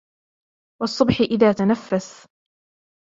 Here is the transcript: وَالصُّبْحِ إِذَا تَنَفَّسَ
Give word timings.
وَالصُّبْحِ 0.81 1.21
إِذَا 1.21 1.51
تَنَفَّسَ 1.51 2.27